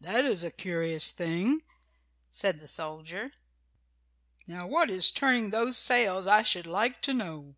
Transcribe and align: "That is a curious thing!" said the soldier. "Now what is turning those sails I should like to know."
"That 0.00 0.24
is 0.24 0.44
a 0.44 0.52
curious 0.52 1.10
thing!" 1.10 1.64
said 2.30 2.60
the 2.60 2.68
soldier. 2.68 3.32
"Now 4.46 4.68
what 4.68 4.88
is 4.88 5.10
turning 5.10 5.50
those 5.50 5.76
sails 5.76 6.28
I 6.28 6.44
should 6.44 6.68
like 6.68 7.02
to 7.02 7.12
know." 7.12 7.56